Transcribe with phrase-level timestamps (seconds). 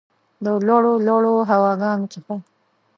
[0.43, 2.33] د لوړو، لوړو هواګانو څخه